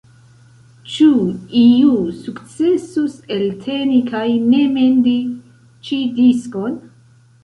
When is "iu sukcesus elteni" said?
1.59-3.99